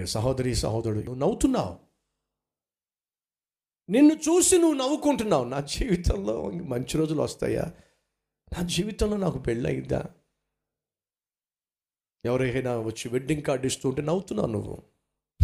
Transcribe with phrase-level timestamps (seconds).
[0.00, 1.78] ప్రియ సహోదరి సహోదరుడు నువ్వు నవ్వుతున్నావు.
[3.90, 5.44] నిన్ను చూసి నువ్వు నవ్వుకుంటున్నావు.
[5.44, 7.62] నా జీవితంలో మంచి రోజులు వస్తాయా?
[8.52, 10.04] నా జీవితంలో నాకు పెళ్ళయిందా?
[12.24, 14.82] ఎవరైనా వచ్చి వెడ్డింగ్ కార్డు ఇస్తుంటే నవ్వుతున్నావు నువ్వు.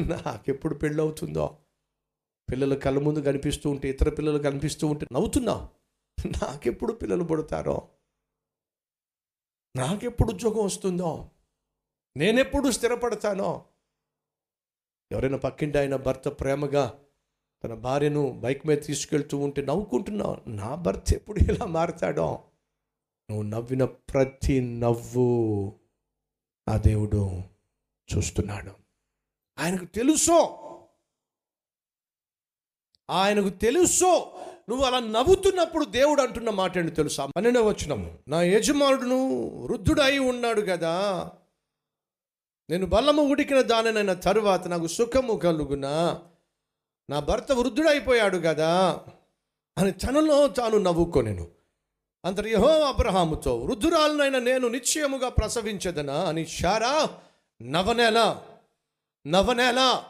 [0.00, 1.58] నాకెప్పుడు పెళ్ళి అవుతుందో
[2.50, 5.68] పిల్లలు కళ్ళ ముందు కనిపిస్తూ ఉంటే ఇతర పిల్లలు కనిపిస్తూ ఉంటే నవ్వుతున్నావు.
[6.26, 7.88] నాకెప్పుడు పిల్లలు పుడతారో?
[9.76, 11.30] నాకెప్పుడు ఉద్యోగం వస్తుందో?
[12.16, 13.64] నేనెప్పుడు స్థిరపడతానో?
[15.12, 16.98] ఎవరైనా పక్కింటి ఆయన భర్త ప్రేమగా
[17.64, 22.42] తన భార్యను బైక్ మీద తీసుకెళ్తూ ఉంటే నవ్వుకుంటున్నావు నా భర్త ఎప్పుడు ఇలా మారతాడో?
[23.30, 25.72] నువ్వు నవ్విన ప్రతి నవ్వు
[26.68, 27.40] ఆ దేవుడు
[28.16, 28.70] చూస్తున్నాడు.
[29.58, 30.64] ఆయనకు తెలుసో.
[33.10, 34.32] ఆయనకు తెలుసో.
[34.68, 37.26] నువ్వు అలా నవ్వుతున్నప్పుడు దేవుడు అంటున్న మాట ఏంటి తెలుసా?
[37.26, 41.32] పన్నెండవ వచ్చినము నా యజమానుడును వృద్ధుడై ఉన్నాడు కదా
[42.70, 46.22] నేను బలము ఉడికిన దానినైన తరువాత నాకు సుఖము కలుగునా?
[47.10, 49.00] నా భర్త వృద్ధుడైపోయాడు కదా?
[49.78, 51.48] అని తనలో తాను నవ్వుకొనెను.
[52.24, 56.20] అంతటి యహో అబ్రహాముతో వృద్ధురాలనైన నేను నిశ్చయముగా ప్రసవించదనా?
[56.20, 57.08] అని షారా
[57.62, 58.42] నవనేల
[59.26, 60.04] నవనేల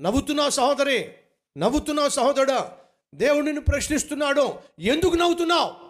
[0.00, 1.12] నవ్వుతున్నా సహోదరి
[1.58, 2.76] నవ్వుతున్నా సహోదరుడా
[3.14, 4.54] దేవుడిని ప్రశ్నిస్తున్నాడు.
[4.78, 5.87] ఎందుకు నవ్వుతున్నావు?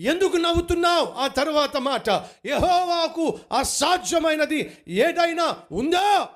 [0.00, 1.06] ఎందుకు నవ్వుతున్నావు?
[1.06, 2.08] ఆ తర్వాత మాట
[2.46, 6.34] యహోవాకు అసాధ్యమైనది ఏదైనా ఉందా?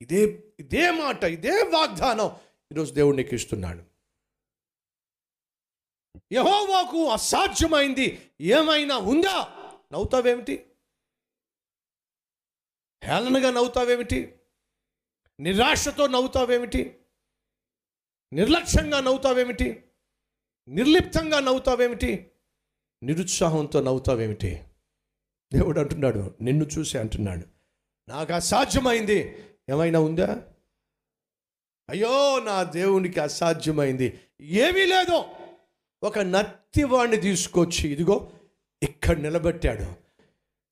[0.00, 2.36] ఇదే ఇదే మాట ఇదే వాగ్దానం
[2.72, 3.82] ఈరోజు దేవుడు నీకు ఇస్తున్నాడు.
[6.32, 9.56] యహోవాకు అసాధ్యమైంది ఏమైనా ఉందా?
[9.92, 10.66] నవ్వుతావేమిటి?
[13.04, 14.34] హేళనగా నవ్వుతావేమిటి?
[15.40, 17.00] నిరాశతో నవ్వుతావేమిటి?
[18.32, 19.83] నిర్లక్ష్యంగా నవ్వుతావేమిటి?
[20.68, 22.30] నిర్లిప్తంగా నవ్వుతావేమిటి?
[23.02, 24.64] నిరుత్సాహంతో నవ్వుతావేమిటి?
[25.54, 27.46] దేవుడు అంటున్నాడు నిన్ను చూసి అంటున్నాడు.
[28.08, 30.48] నాకు అసాధ్యమైంది ఏమైనా ఉందా?
[31.90, 34.20] అయ్యో నా దేవునికి అసాధ్యమైంది.
[34.40, 35.24] ఏమీ లేదు.
[36.02, 38.32] ఒక నత్తివాణ్ణి తీసుకొచ్చి ఇదిగో
[38.82, 39.94] ఇక్కడ నిలబెట్టాడు.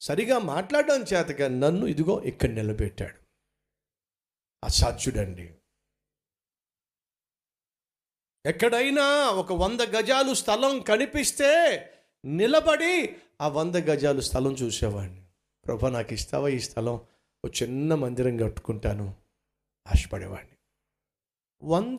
[0.01, 3.17] సరిగా మాట్లాడడం చేతగా నన్ను ఇదిగో ఇక్కడ నిలబెట్టాడు.
[4.65, 5.55] అసాధ్యుడండి.
[8.47, 11.51] ఎక్కడైనా ఒక వంద గజాలు స్థలం కనిపిస్తే
[12.25, 15.23] నిలబడి ఆ వంద గజాలు స్థలం చూసేవాడిని.
[15.67, 17.01] ప్రభా నాకు ఇస్తావా ఈ స్థలం?
[17.45, 19.15] ఒక చిన్న మందిరం కట్టుకుంటాను.
[19.87, 20.57] ఆశపడేవాడిని.
[21.63, 21.99] వంద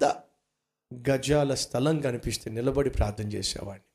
[1.09, 3.85] గజాల స్థలం కనిపిస్తే నిలబడి ప్రార్థన చేసేవాడిని.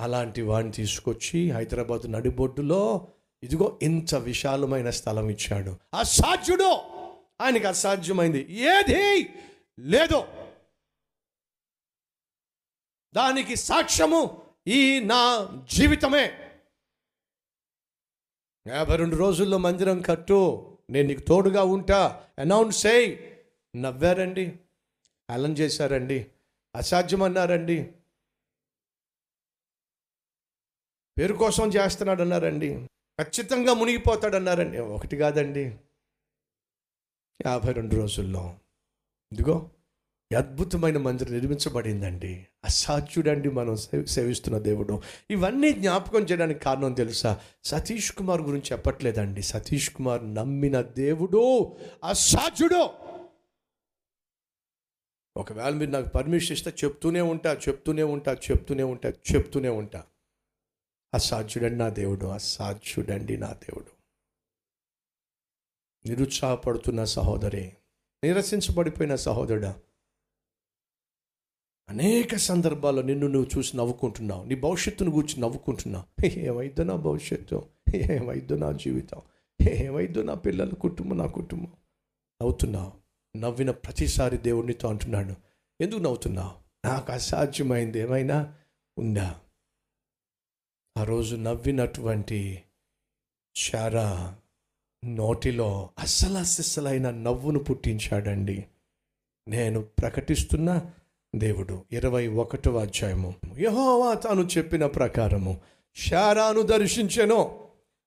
[0.00, 3.08] అలాంటి వాడిని తీసుకొచ్చి హైదరాబాద్ నడిబొడ్డులో
[3.42, 5.76] ఇదిగో ఇంత విశాలమైన స్థలం ఇచ్చాడు.
[5.94, 6.70] అసాధ్యుడు!
[7.40, 8.52] ఆయనకి అసాధ్యమైంది.
[8.52, 9.28] ఏది?
[9.78, 10.48] లేదు.
[13.14, 16.40] దానికి సాక్ష్యము ఈ నా జీవితమే.
[18.66, 22.30] యాభై రెండు రోజుల్లో మందిరం కట్టు నేను నీకు తోడుగా ఉంటా.
[22.38, 23.34] అనౌన్స్ చేయి.
[23.76, 24.58] నవ్వారండి.
[25.30, 26.30] అలం చేశారండి.
[26.74, 27.92] అసాధ్యమన్నారండి.
[31.18, 32.86] పేరు కోసం చేస్తున్నాడన్నారండి.
[33.22, 34.78] ఖచ్చితంగా మునిగిపోతాడన్నారండి.
[34.78, 35.64] ఒకటి కాదండి.
[37.46, 38.60] యాభై రెండు రోజుల్లో
[39.34, 39.70] ఇదిగో
[40.38, 42.46] అద్భుతమైన మందిరం నిర్మించబడిందండి.
[42.64, 45.02] అసాధ్యుడండి మనం సేవిస్తున్న దేవుడు.
[45.30, 47.40] ఇవన్నీ జ్ఞాపకం చేయడానికి కారణం తెలుసా?
[47.64, 49.42] సతీష్ కుమార్ గురించి చెప్పట్లేదండి.
[49.42, 52.90] సతీష్ కుమార్ నమ్మిన దేవుడు అసాధ్యుడు.
[55.36, 60.04] ఒకవేళ మీరు నాకు పర్మిషన్ ఇస్తే చెప్తూనే ఉంటా చెప్తూనే ఉంటా చెప్తూనే ఉంటా చెప్తూనే ఉంటా.
[61.14, 63.94] అసాధ్యుడండి నా దేవుడు అసాధ్యుడండి నా దేవుడు.
[66.08, 67.72] నిరుత్సాహపడుతున్న సహోదరి
[68.24, 69.76] నిరసించబడిపోయిన సహోదరుడా
[71.88, 76.26] అనేక సందర్భాల్లో నిన్ను నువ్వు చూసి నవ్వుకుంటున్నావు నీ భవిష్యత్తును గురించి నవ్వుకుంటున్నావు.
[76.26, 79.20] ఏమైద్దో నా భవిష్యత్తు ఏమైద్దో నా జీవితం
[79.68, 81.72] ఏమైద్దో నా పిల్లల కుటుంబం నా కుటుంబం.
[82.42, 82.92] నవ్వుతున్నావు
[83.38, 85.34] నవ్విన ప్రతిసారి దేవుడినితో అంటున్నాడు
[85.80, 86.86] ఎందుకు నవ్వుతున్నావు?
[86.86, 88.54] నాకు అసాధ్యమైంది ఏమైనా
[88.98, 89.40] ఉందా?
[90.98, 92.62] ఆ రోజు నవ్వినటువంటి
[93.54, 94.38] శారా
[95.06, 98.64] నోటిలో అసలు నవ్వును పుట్టించాడండి.
[99.48, 100.82] నేను ప్రకటిస్తున్న
[101.36, 103.34] దేవుడు ఇరవై ఒకటవ అధ్యాయము.
[103.58, 105.60] యహోవా తాను చెప్పిన ప్రకారము
[105.96, 107.58] శారాను దర్శించెను.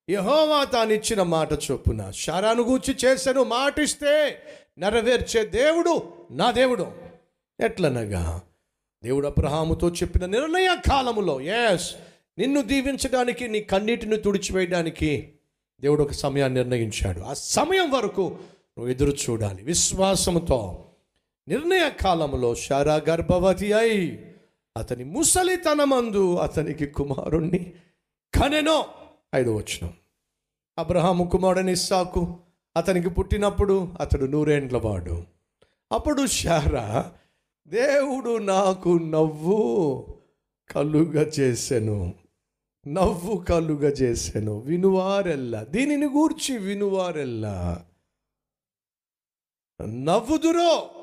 [0.10, 4.38] యహోవా తానిచ్చిన మాట చొప్పున శారాను గూర్చి చేశాను మాటిస్తే
[4.78, 6.92] నెరవేర్చే దేవుడు నా దేవుడు.
[7.60, 8.42] ఎట్లనగా
[9.04, 11.96] దేవుడు అబ్రహాముతో చెప్పిన నిర్ణయ కాలములో ఎస్
[12.38, 15.34] నిన్ను దీవించడానికి నీ కన్నీటిని తుడిచివేయడానికి
[15.82, 17.20] దేవుడు ఒక సమయాన్ని నిర్ణయించాడు.
[17.20, 18.22] ఆ సమయం వరకు
[18.78, 19.64] నువ్వు ఎదురు చూడాలి.
[19.64, 20.86] విశ్వాసముతో.
[21.48, 24.26] నిర్ణయ కాలంలో శారా గర్భవతి అయి
[24.78, 27.74] అతని ముసలితనమందు అతనికి కుమారుణ్ణి
[28.34, 28.86] కనెనో
[29.36, 29.90] ఐదు వచ్చిన
[30.78, 32.36] అబ్రహాము కుమారుడని ఇస్సాకు
[32.78, 35.24] అతనికి పుట్టినప్పుడు అతడు నూరేండ్ల వాడు.
[35.92, 37.12] అప్పుడు శారా
[37.68, 40.06] దేవుడు నాకు నవ్వు
[40.70, 42.14] కలుగ చేసెను
[42.94, 45.64] నవ్వు కలుగ చేసెను వినువారెల్లా.
[45.64, 47.86] దీనిని గూర్చి వినువారెల్లా.
[49.86, 50.94] నవ్వుదురో!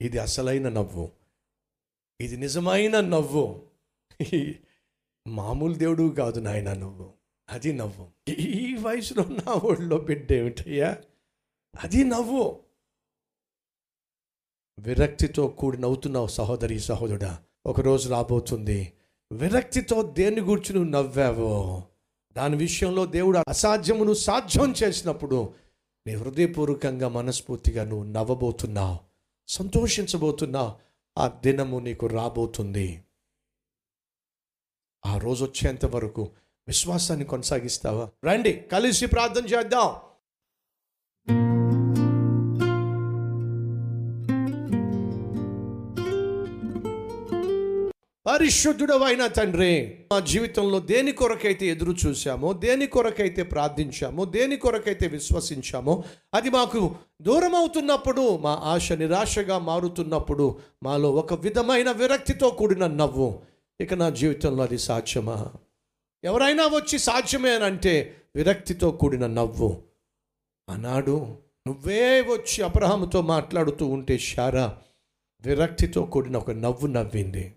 [0.00, 1.12] ఇది అసలైన నవ్వు.
[2.20, 3.66] ఇది నిజమైన నవ్వు.
[5.28, 7.12] మామూలు దేవుడు కాదు నాయన నువ్వు.
[7.48, 8.30] అది నవ్వు.
[8.30, 11.02] ఈ వయసులో నా ఒళ్ళో బిడ్డ ఏమిటయ్యా?
[11.84, 12.62] అది నవ్వు.
[14.78, 17.44] విరక్తితో కూడి నవ్వుతున్నావు సహోదరి సహోదరుడా.
[17.66, 18.92] ఒకరోజు రాబోతుంది.
[19.32, 21.84] విరక్తితో దేన్ని గురించి నువ్వు నవ్వావో?
[22.32, 25.54] దాని విషయంలో దేవుడు అసాధ్యమును సాధ్యం చేసినప్పుడు
[26.06, 28.98] నీ హృదయపూర్వకంగా మనస్ఫూర్తిగా నువ్వు నవ్వబోతున్నావు
[29.48, 30.72] సంతోషించబోతున్నావు.
[31.18, 33.04] ఆ దినము నీకు రాబోతుంది.
[35.06, 36.30] ఆ రోజు వచ్చేంత వరకు
[36.68, 38.10] విశ్వాసాన్ని కొనసాగిస్తావా?
[38.24, 39.96] రండి కలిసి ప్రార్థన చేద్దాం.
[48.30, 56.04] పరిశుద్ధుడవైన తండ్రి మా జీవితంలో దేని కొరకైతే ఎదురు చూసామో దేని కొరకైతే ప్రార్థించామో దేని కొరకైతే విశ్వసించామో
[56.34, 63.42] అది మాకు దూరం అవుతున్నప్పుడు మా ఆశ నిరాశగా మారుతున్నప్పుడు మాలో ఒక విధమైన విరక్తితో కూడిన నవ్వు.
[63.80, 65.52] ఇక నా జీవితంలో అది సాధ్యమా?
[66.24, 69.82] ఎవరైనా వచ్చి సాధ్యమే అని అంటే విరక్తితో కూడిన నవ్వు.
[70.70, 71.36] ఆనాడు
[71.66, 74.78] నువ్వే వచ్చి అబ్రహాముతో మాట్లాడుతూ ఉంటే శారా
[75.44, 77.54] విరక్తితో కూడిన ఒక నవ్వు నవ్వింది.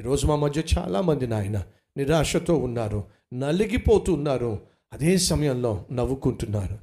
[0.00, 4.66] ఈరోజు మా మధ్య చాలామంది నాయన నిరాశతో ఉన్నారు నలిగిపోతున్నారు.
[4.92, 6.78] అదే సమయంలో నవ్వుకుంటున్నారు.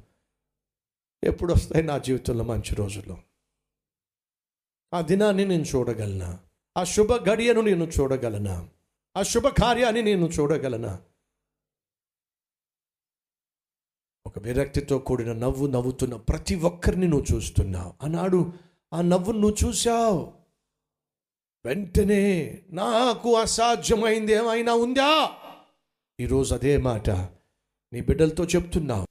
[1.24, 3.16] ఎప్పుడు వస్తాయి నా జీవితంలో మంచి రోజులు?
[4.94, 6.40] ఆ దినాన్ని నేను చూడగలనా?
[6.76, 8.68] ఆ శుభ గడియను నేను చూడగలనా?
[9.16, 11.00] ఆ శుభ కార్యాన్ని నేను చూడగలనా?
[14.26, 17.94] ఒక విరక్తితో కూడిన నవ్వు నవ్వుతున్న ప్రతి ఒక్కరిని నువ్వు చూస్తున్నావు.
[18.02, 18.52] ఆనాడు
[18.92, 20.45] ఆ నవ్వును నువ్వు చూశావు.
[21.66, 22.24] వెంటనే
[22.68, 25.36] నాకు అసాధ్యమైంది ఏమైనా ఉందా?
[26.20, 27.10] ఈరోజు అదే మాట
[27.92, 29.06] నీ బిడ్డలతో చెప్తున్నావు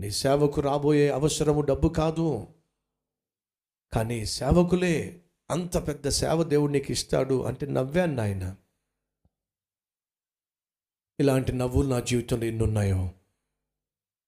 [0.00, 2.46] నీ సేవకు రాబోయే అవసరము డబ్బు కాదు.
[3.92, 8.56] కానీ సేవకులే అంత పెద్ద సేవ దేవుడు నీకు ఇస్తాడు అంటే నవ్వాను నాయన.
[11.20, 13.10] ఇలాంటి నవ్వులు నా జీవితంలో ఎన్నున్నాయో.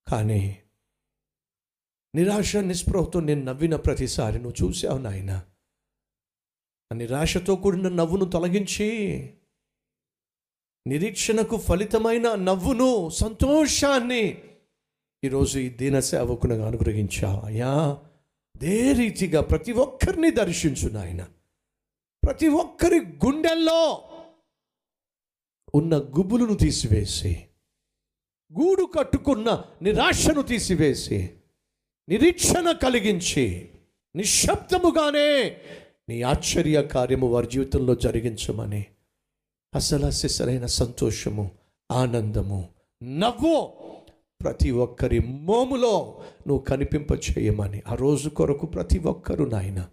[0.08, 0.62] కానీ
[2.14, 5.44] నిరాశ నిస్పృహతో నేను నవ్విన ప్రతిసారి నువ్వు చూసావు నాయనా.
[6.94, 8.88] నిరాశతో కూడిన నవ్వును తొలగించి
[10.86, 14.42] నిరీక్షణకు ఫలితమైన నవ్వును సంతోషాన్ని
[15.24, 17.72] ఈరోజు ఈ దీన సేవకునగా అనుగ్రహించా అయ్యా.
[18.54, 21.22] అదే రీతిగా ప్రతి ఒక్కరిని దర్శించు నాయన.
[22.24, 23.80] ప్రతి ఒక్కరి గుండెల్లో
[25.74, 27.32] ఉన్న గుబులను తీసివేసి
[28.52, 31.30] గూడు కట్టుకున్న నిరాశను తీసివేసి
[32.08, 33.70] నిరీక్షణ కలిగించి
[34.16, 35.30] నిశ్శబ్దముగానే
[36.08, 38.86] నీ ఆశ్చర్య కార్యము వారి జీవితంలో జరిగించమని.
[39.74, 41.50] అసలు సిసలైన సంతోషము
[41.90, 42.68] ఆనందము
[43.02, 43.72] నవ్వు
[44.42, 47.82] ప్రతి ఒక్కరి మోములో నువ్వు కనిపింప చేయమని.
[47.88, 49.86] ఆ రోజు కొరకు ప్రతి ఒక్కరు నాయన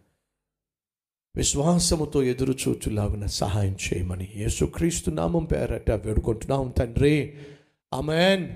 [1.35, 4.31] విశ్వాసముతో ఎదురు చూచులాగున సహాయం చేయమని.
[4.35, 7.35] యేసుక్రీస్తు నామం పేరట వేడుకుంటున్నాం తండ్రి.
[7.93, 8.49] అమెన్